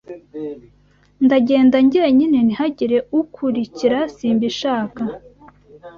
[1.25, 5.01] Ndagenda njyenyine ntihagire ukwurikira simbishaka